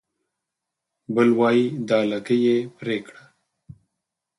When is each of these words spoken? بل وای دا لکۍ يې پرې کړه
بل 1.15 1.29
وای 1.39 1.59
دا 1.89 1.99
لکۍ 2.11 2.39
يې 2.45 2.57
پرې 2.77 2.97
کړه 3.05 3.23